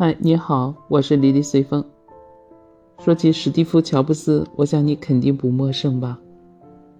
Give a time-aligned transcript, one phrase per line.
[0.00, 1.84] 嗨，你好，我是莉莉随风。
[3.00, 6.16] 说起史蒂夫·乔布斯，我想你肯定不陌生吧？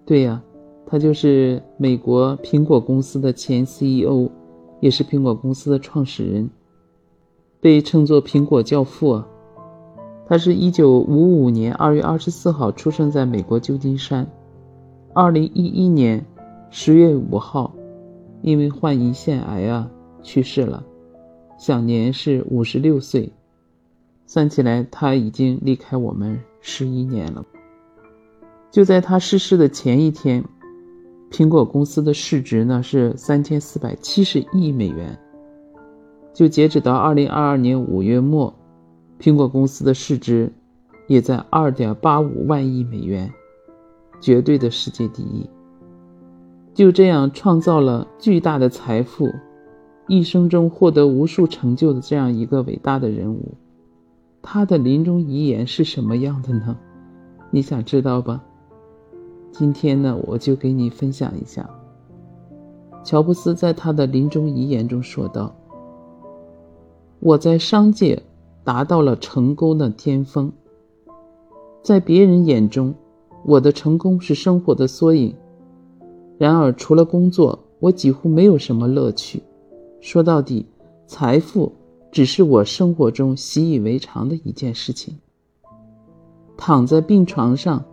[0.04, 0.43] 对呀，
[0.85, 4.29] 他就是美国苹果公司的前 CEO，
[4.80, 6.50] 也是苹果公司的创始人，
[7.61, 9.23] 被称作“苹果教父”。
[10.27, 14.29] 他是一九五五年二月二十四号出生在美国旧金山，
[15.15, 16.27] 二零一一年
[16.69, 17.73] 十月五号，
[18.43, 19.89] 因为患胰腺癌啊
[20.21, 20.83] 去世了。
[21.59, 23.32] 享年是五十六岁，
[24.27, 27.45] 算起来他已经离开我们十一年了。
[28.70, 30.45] 就在他逝世的前一天，
[31.33, 35.19] 苹果公司的市值呢是三千四百七十亿美元。
[36.33, 38.55] 就截止到二零二二年五月末，
[39.19, 40.52] 苹果公司的市值
[41.09, 43.33] 也在二点八五万亿美元，
[44.20, 45.50] 绝对的世界第一。
[46.72, 49.28] 就这样创造了巨大的财富。
[50.09, 53.53] 一生中获得无数成就的这样一个伟大的人物，
[54.41, 56.75] 他的临终遗言是什么样的呢？
[57.50, 58.42] 你想知道吧？
[59.53, 61.69] 今天呢，我就给你分享一下。
[63.05, 65.55] 乔布斯在他的临终遗言中说道
[67.20, 68.22] ：“我在商界
[68.65, 70.50] 达到了成功的巅峰，
[71.83, 72.95] 在别人眼中，
[73.45, 75.34] 我的成功是生活的缩影。
[76.39, 79.43] 然而，除了工作，我几乎没有什么乐趣。”
[80.00, 80.64] 说到底，
[81.06, 81.72] 财富
[82.12, 85.18] 只是我生活中习以为常的一件事情。
[86.56, 87.84] 躺在病床上，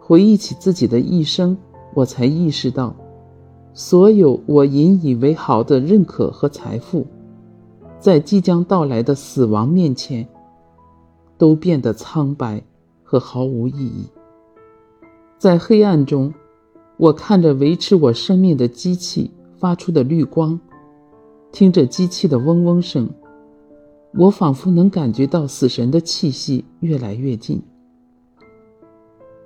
[0.00, 1.56] 回忆起自己的一生，
[1.94, 2.94] 我才意识到，
[3.74, 7.06] 所有我引以为豪的认可和财富，
[7.98, 10.26] 在即将到来的死亡面前，
[11.36, 12.62] 都变得苍白
[13.02, 14.06] 和毫无意义。
[15.38, 16.32] 在黑暗中，
[16.96, 20.58] 我看着维持我生命的机器发出的绿光。
[21.52, 23.08] 听着机器的嗡嗡声，
[24.14, 27.60] 我仿佛能感觉到死神的气息越来越近。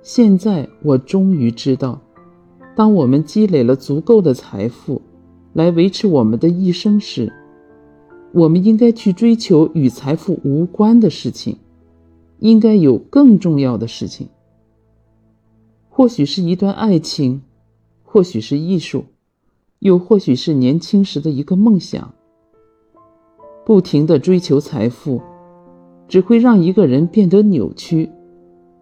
[0.01, 1.99] 现在我终于知道，
[2.75, 5.01] 当我们积累了足够的财富，
[5.53, 7.33] 来维持我们的一生时，
[8.31, 11.57] 我们应该去追求与财富无关的事情，
[12.39, 14.29] 应该有更重要的事情。
[15.89, 17.41] 或许是一段爱情，
[18.03, 19.05] 或许是艺术。
[19.79, 22.13] 又或许是年轻时的一个梦想。
[23.65, 25.21] 不停的追求财富，
[26.07, 28.09] 只会让一个人变得扭曲。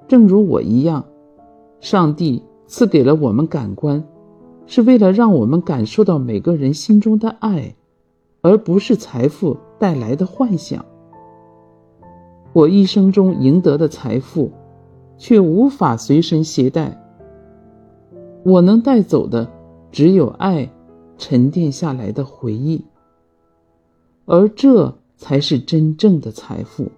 [0.08, 1.06] 正如我一样，
[1.80, 4.04] 上帝赐给了我们感官，
[4.66, 7.74] 是为了让我们感受到每个人心中的爱，
[8.42, 10.84] 而不是财富带来的幻想。
[12.52, 14.52] 我一生中赢得的财富，
[15.18, 17.02] 却无法随身携带。
[18.44, 19.50] 我能带走的，
[19.92, 20.70] 只有爱。
[21.26, 22.84] 沉淀下来的回忆，
[24.26, 26.92] 而这才是真正的财富。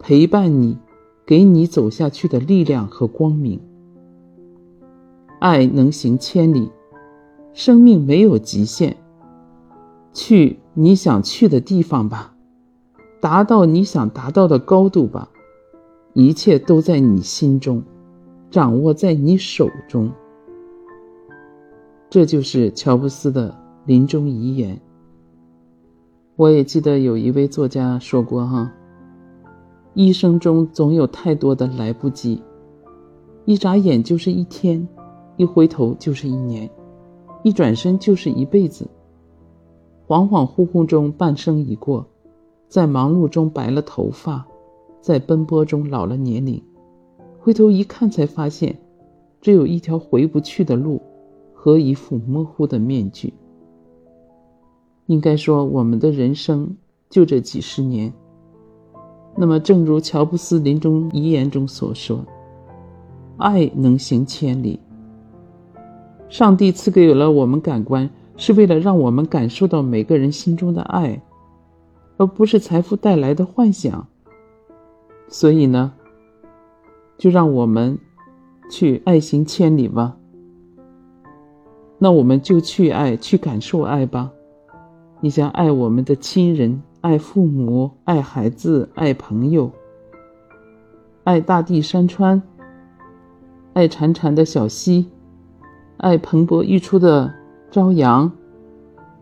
[0.00, 0.76] 陪伴你，
[1.24, 3.60] 给你走下去的力量和光明。
[5.38, 6.68] 爱能行千里，
[7.52, 8.96] 生命没有极限。
[10.12, 12.34] 去你想去的地方吧，
[13.20, 15.30] 达到你想达到的高度吧，
[16.12, 17.84] 一切都在你心中，
[18.50, 20.10] 掌握在你手中。
[22.10, 23.56] 这就是乔布斯的
[23.86, 24.76] 临终遗言。
[26.34, 28.72] 我也记得有一位作家说过：“哈，
[29.94, 32.42] 一生中总有太多的来不及，
[33.44, 34.86] 一眨眼就是一天，
[35.36, 36.68] 一回头就是一年，
[37.44, 38.90] 一转身就是一辈子。
[40.08, 42.04] 恍恍惚惚中半生已过，
[42.66, 44.44] 在忙碌中白了头发，
[45.00, 46.60] 在奔波中老了年龄，
[47.38, 48.76] 回头一看才发现，
[49.40, 51.00] 只有一条回不去的路。”
[51.62, 53.34] 和一副模糊的面具。
[55.04, 56.74] 应该说，我们的人生
[57.10, 58.10] 就这几十年。
[59.36, 62.24] 那么，正如乔布斯临终遗言中所说
[63.36, 64.80] ：“爱能行千里。”
[66.30, 71.20] 上帝赐给了我们感官，是为了让我们感受到每个人心中的爱，
[72.16, 74.06] 而不是财富带来的幻想。
[75.28, 75.92] 所以呢，
[77.18, 77.98] 就让我们
[78.70, 80.16] 去爱行千里吧。
[82.02, 84.32] 那我们就去爱，去感受爱吧。
[85.20, 89.70] 你想爱我们的亲人，爱父母，爱孩子，爱朋友，
[91.24, 92.42] 爱大地山川，
[93.74, 95.10] 爱潺潺的小溪，
[95.98, 97.34] 爱蓬勃欲出的
[97.70, 98.32] 朝阳，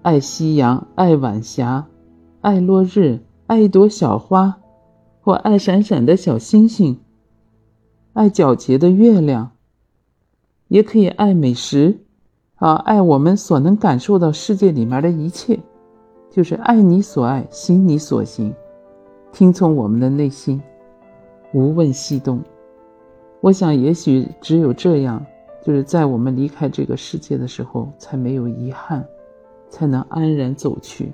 [0.02, 1.84] 爱夕阳，爱晚霞，
[2.42, 4.56] 爱落日，爱一朵小花，
[5.20, 7.00] 或爱闪闪的小星星，
[8.12, 9.50] 爱皎洁的月亮，
[10.68, 12.04] 也可以爱美食。
[12.58, 15.58] 啊，爱我们所能感受到世界里面的一切，
[16.28, 18.52] 就是爱你所爱，行你所行，
[19.32, 20.60] 听从我们的内心，
[21.52, 22.42] 无问西东。
[23.40, 25.24] 我想，也许只有这样，
[25.62, 29.06] 就是在我们离开这个世界的时候，才没有遗憾，
[29.68, 31.12] 才能安然走去。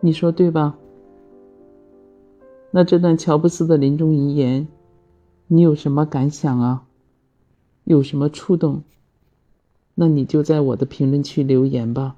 [0.00, 0.74] 你说对吧？
[2.70, 4.66] 那这段乔布斯的临终遗言，
[5.48, 6.84] 你有什么感想啊？
[7.84, 8.82] 有什么触动？
[9.98, 12.16] 那你就在我的评论区留言吧。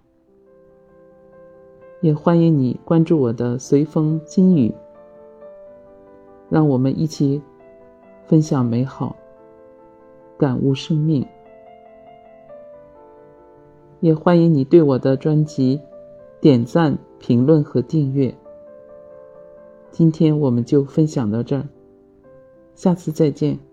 [2.00, 4.74] 也欢迎你关注我的随风金语，
[6.50, 7.40] 让我们一起
[8.26, 9.14] 分享美好，
[10.36, 11.24] 感悟生命。
[14.00, 15.80] 也欢迎你对我的专辑
[16.40, 18.34] 点赞、评论和订阅。
[19.90, 21.68] 今天我们就分享到这儿，
[22.74, 23.67] 下次再见。